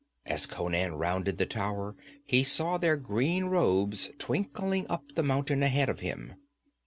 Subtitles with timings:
[0.25, 1.95] As Conan rounded the tower
[2.25, 6.33] he saw their green robes twinkling up the mountain ahead of him.